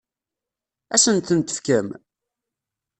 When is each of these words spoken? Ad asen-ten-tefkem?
Ad 0.93 0.93
asen-ten-tefkem? 1.01 1.87